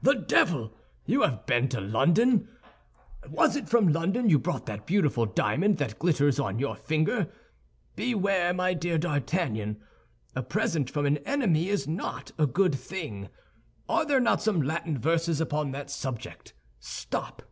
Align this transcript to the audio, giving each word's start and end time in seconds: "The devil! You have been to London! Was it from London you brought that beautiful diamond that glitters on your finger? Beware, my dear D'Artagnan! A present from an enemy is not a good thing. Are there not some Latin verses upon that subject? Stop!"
"The 0.00 0.14
devil! 0.14 0.72
You 1.06 1.22
have 1.22 1.44
been 1.44 1.68
to 1.70 1.80
London! 1.80 2.46
Was 3.28 3.56
it 3.56 3.68
from 3.68 3.88
London 3.92 4.30
you 4.30 4.38
brought 4.38 4.66
that 4.66 4.86
beautiful 4.86 5.26
diamond 5.26 5.78
that 5.78 5.98
glitters 5.98 6.38
on 6.38 6.60
your 6.60 6.76
finger? 6.76 7.32
Beware, 7.96 8.54
my 8.54 8.74
dear 8.74 8.96
D'Artagnan! 8.96 9.82
A 10.36 10.44
present 10.44 10.88
from 10.88 11.04
an 11.04 11.16
enemy 11.26 11.68
is 11.68 11.88
not 11.88 12.30
a 12.38 12.46
good 12.46 12.76
thing. 12.76 13.28
Are 13.88 14.06
there 14.06 14.20
not 14.20 14.40
some 14.40 14.62
Latin 14.62 14.98
verses 15.00 15.40
upon 15.40 15.72
that 15.72 15.90
subject? 15.90 16.54
Stop!" 16.78 17.42